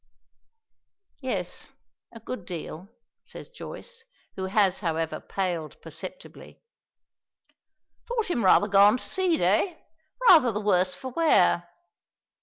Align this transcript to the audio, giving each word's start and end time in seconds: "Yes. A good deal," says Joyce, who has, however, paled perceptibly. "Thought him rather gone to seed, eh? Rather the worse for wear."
"Yes. 1.19 1.67
A 2.11 2.19
good 2.19 2.45
deal," 2.47 2.87
says 3.21 3.49
Joyce, 3.49 4.03
who 4.35 4.45
has, 4.45 4.79
however, 4.79 5.19
paled 5.19 5.79
perceptibly. 5.79 6.59
"Thought 8.07 8.31
him 8.31 8.43
rather 8.43 8.67
gone 8.67 8.97
to 8.97 9.05
seed, 9.05 9.41
eh? 9.41 9.75
Rather 10.27 10.51
the 10.51 10.59
worse 10.59 10.95
for 10.95 11.09
wear." 11.11 11.69